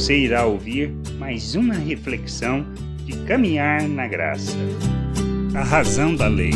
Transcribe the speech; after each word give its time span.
você 0.00 0.16
irá 0.16 0.46
ouvir 0.46 0.90
mais 1.18 1.54
uma 1.54 1.74
reflexão 1.74 2.64
de 3.04 3.12
caminhar 3.26 3.86
na 3.86 4.08
graça. 4.08 4.56
A 5.54 5.62
razão 5.62 6.16
da 6.16 6.26
lei. 6.26 6.52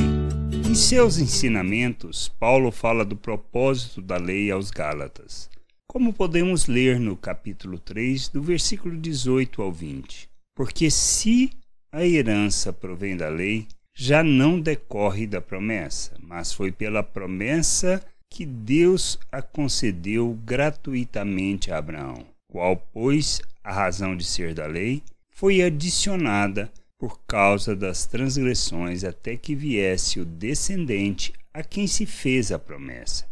Em 0.67 0.75
seus 0.75 1.19
ensinamentos, 1.19 2.27
Paulo 2.27 2.73
fala 2.73 3.05
do 3.05 3.15
propósito 3.15 4.01
da 4.01 4.17
lei 4.17 4.51
aos 4.51 4.71
Gálatas, 4.71 5.51
como 5.87 6.11
podemos 6.11 6.67
ler 6.69 6.99
no 6.99 7.19
capítulo 7.19 7.79
3, 7.79 8.31
do 8.31 8.43
versículo 8.43 8.97
18 8.97 9.61
ao 9.61 9.71
20. 9.71 10.27
Porque 10.57 10.91
se 10.91 11.51
a 11.93 12.03
herança 12.03 12.73
provém 12.73 13.15
da 13.15 13.29
lei, 13.29 13.69
já 13.95 14.25
não 14.25 14.59
decorre 14.59 15.27
da 15.27 15.43
promessa, 15.43 16.17
mas 16.19 16.51
foi 16.51 16.73
pela 16.73 17.03
promessa 17.03 18.03
que 18.33 18.47
Deus 18.47 19.19
a 19.31 19.43
concedeu 19.43 20.33
gratuitamente 20.47 21.71
a 21.71 21.77
Abraão, 21.77 22.34
qual, 22.55 22.77
pois, 22.93 23.43
a 23.65 23.73
razão 23.73 24.17
de 24.17 24.23
ser 24.23 24.55
da 24.55 24.65
lei, 24.65 25.03
foi 25.33 25.61
adicionada 25.61 26.73
por 26.97 27.19
causa 27.27 27.75
das 27.75 28.07
transgressões 28.07 29.03
até 29.03 29.37
que 29.37 29.57
viesse 29.57 30.21
o 30.21 30.25
descendente 30.25 31.33
a 31.53 31.65
quem 31.65 31.89
se 31.89 32.07
fez 32.07 32.53
a 32.53 32.59
promessa, 32.59 33.27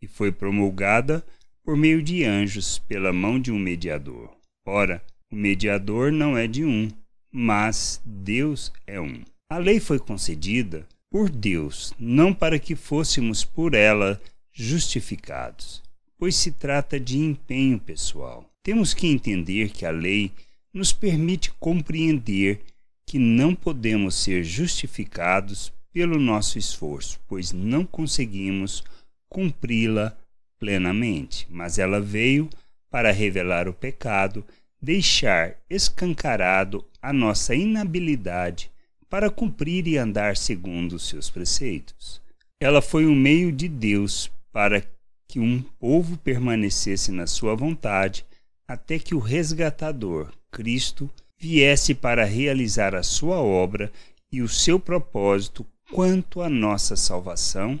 e 0.00 0.06
foi 0.06 0.30
promulgada 0.30 1.26
por 1.64 1.76
meio 1.76 2.00
de 2.00 2.22
anjos 2.24 2.78
pela 2.78 3.12
mão 3.12 3.40
de 3.40 3.50
um 3.50 3.58
mediador. 3.58 4.30
Ora, 4.64 5.02
o 5.28 5.34
mediador 5.34 6.12
não 6.12 6.38
é 6.38 6.46
de 6.46 6.64
um, 6.64 6.88
mas 7.32 8.00
Deus 8.04 8.72
é 8.86 9.00
um. 9.00 9.24
A 9.50 9.58
lei 9.58 9.80
foi 9.80 9.98
concedida 9.98 10.86
por 11.10 11.28
Deus, 11.28 11.92
não 11.98 12.32
para 12.32 12.60
que 12.60 12.76
fôssemos 12.76 13.42
por 13.42 13.74
ela 13.74 14.22
justificados, 14.52 15.82
pois 16.16 16.36
se 16.36 16.52
trata 16.52 17.00
de 17.00 17.18
empenho 17.18 17.80
pessoal. 17.80 18.48
Temos 18.68 18.92
que 18.92 19.06
entender 19.06 19.70
que 19.70 19.86
a 19.86 19.90
lei 19.90 20.30
nos 20.74 20.92
permite 20.92 21.50
compreender 21.52 22.60
que 23.06 23.18
não 23.18 23.54
podemos 23.54 24.14
ser 24.14 24.44
justificados 24.44 25.72
pelo 25.90 26.18
nosso 26.18 26.58
esforço, 26.58 27.18
pois 27.26 27.50
não 27.50 27.82
conseguimos 27.82 28.84
cumpri-la 29.26 30.14
plenamente, 30.58 31.46
mas 31.48 31.78
ela 31.78 31.98
veio 31.98 32.50
para 32.90 33.10
revelar 33.10 33.68
o 33.68 33.72
pecado, 33.72 34.44
deixar 34.78 35.56
escancarado 35.70 36.84
a 37.00 37.10
nossa 37.10 37.54
inabilidade 37.54 38.70
para 39.08 39.30
cumprir 39.30 39.88
e 39.88 39.96
andar 39.96 40.36
segundo 40.36 40.96
os 40.96 41.08
seus 41.08 41.30
preceitos. 41.30 42.20
Ela 42.60 42.82
foi 42.82 43.06
um 43.06 43.14
meio 43.14 43.50
de 43.50 43.66
Deus 43.66 44.30
para 44.52 44.84
que 45.26 45.40
um 45.40 45.62
povo 45.80 46.18
permanecesse 46.18 47.10
na 47.10 47.26
sua 47.26 47.54
vontade 47.54 48.26
até 48.68 48.98
que 48.98 49.14
o 49.14 49.18
resgatador, 49.18 50.30
Cristo, 50.52 51.10
viesse 51.38 51.94
para 51.94 52.24
realizar 52.24 52.94
a 52.94 53.02
sua 53.02 53.38
obra 53.38 53.90
e 54.30 54.42
o 54.42 54.48
seu 54.48 54.78
propósito 54.78 55.66
quanto 55.90 56.42
à 56.42 56.50
nossa 56.50 56.94
salvação 56.94 57.80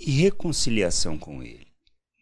e 0.00 0.12
reconciliação 0.12 1.18
com 1.18 1.42
Ele. 1.42 1.66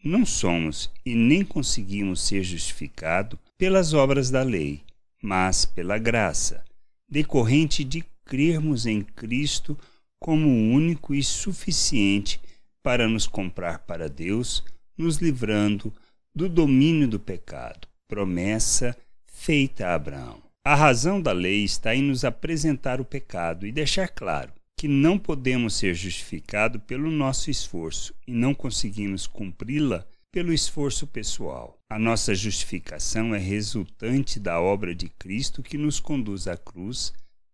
Não 0.03 0.25
somos 0.25 0.91
e 1.05 1.14
nem 1.14 1.45
conseguimos 1.45 2.23
ser 2.23 2.42
justificados 2.42 3.39
pelas 3.59 3.92
obras 3.92 4.31
da 4.31 4.42
lei, 4.42 4.83
mas 5.23 5.67
pela 5.67 5.98
graça, 5.98 6.64
decorrente 7.09 7.84
de 7.84 8.03
crermos 8.25 8.86
em 8.86 9.03
Cristo 9.03 9.77
como 10.19 10.48
único 10.48 11.14
e 11.14 11.23
suficiente 11.23 12.41
para 12.83 13.09
nos 13.09 13.27
comprar 13.27 13.81
para 13.81 14.09
Deus, 14.09 14.64
nos 14.97 15.17
livrando 15.19 15.92
do 16.34 16.48
domínio 16.48 17.09
do 17.09 17.19
pecado, 17.19 17.89
promessa 18.09 18.97
feita 19.27 19.87
a 19.87 19.95
Abraão. 19.95 20.42
A 20.64 20.75
razão 20.75 21.20
da 21.20 21.33
lei 21.33 21.62
está 21.62 21.95
em 21.95 22.03
nos 22.03 22.25
apresentar 22.25 23.01
o 23.01 23.05
pecado 23.05 23.67
e 23.67 23.73
deixar 23.73 24.09
claro 24.09 24.53
que 24.77 24.89
não 24.89 25.19
podemos 25.19 25.74
ser 25.74 25.95
justificados 25.95 26.80
pelo 26.86 27.11
nosso 27.11 27.51
esforço 27.51 28.14
e 28.27 28.33
não 28.33 28.55
conseguimos 28.55 29.27
cumpri-la 29.27 30.07
pelo 30.33 30.52
esforço 30.52 31.07
pessoal. 31.07 31.79
A 31.91 31.98
nossa 31.98 32.35
justificação 32.35 33.35
é 33.35 33.39
resultante 33.39 34.39
da 34.39 34.61
obra 34.61 34.95
de 34.95 35.08
Cristo 35.08 35.63
que 35.63 35.79
nos 35.79 36.01
conduz 36.01 36.46
à 36.46 36.57
cruz, 36.57 37.13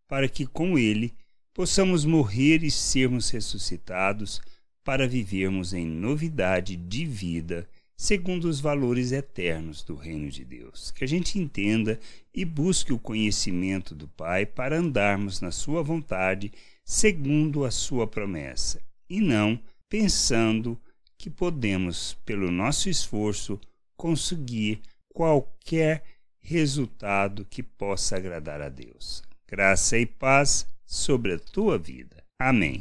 para 0.08 0.28
que 0.28 0.46
com 0.46 0.78
ele 0.78 1.14
possamos 1.54 2.04
morrer 2.04 2.62
e 2.62 2.70
sermos 2.70 3.30
ressuscitados 3.30 4.40
para 4.84 5.08
vivermos 5.08 5.72
em 5.72 5.86
novidade 5.86 6.76
de 6.76 7.06
vida, 7.06 7.66
segundo 7.96 8.44
os 8.44 8.60
valores 8.60 9.12
eternos 9.12 9.82
do 9.82 9.94
reino 9.94 10.30
de 10.30 10.44
Deus. 10.44 10.90
Que 10.90 11.04
a 11.04 11.08
gente 11.08 11.38
entenda 11.38 11.98
e 12.34 12.44
busque 12.44 12.92
o 12.92 12.98
conhecimento 12.98 13.94
do 13.94 14.08
Pai 14.08 14.44
para 14.44 14.78
andarmos 14.78 15.40
na 15.40 15.50
Sua 15.50 15.82
vontade, 15.82 16.52
segundo 16.84 17.64
a 17.64 17.70
Sua 17.70 18.06
promessa, 18.06 18.80
e 19.08 19.20
não 19.20 19.58
pensando 19.88 20.78
que 21.16 21.30
podemos, 21.30 22.14
pelo 22.24 22.50
nosso 22.50 22.88
esforço, 22.88 23.60
conseguir 23.96 24.80
qualquer 25.08 26.02
resultado 26.40 27.46
que 27.48 27.62
possa 27.62 28.16
agradar 28.16 28.60
a 28.60 28.68
Deus. 28.68 29.22
Graça 29.48 29.96
e 29.96 30.04
paz 30.04 30.66
sobre 30.84 31.34
a 31.34 31.38
tua 31.38 31.78
vida. 31.78 32.22
Amém. 32.38 32.80